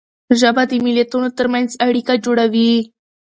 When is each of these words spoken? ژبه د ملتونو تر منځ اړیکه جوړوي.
ژبه 0.39 0.63
د 0.69 0.71
ملتونو 0.85 1.29
تر 1.37 1.45
منځ 1.53 1.69
اړیکه 1.87 2.13
جوړوي. 2.25 2.71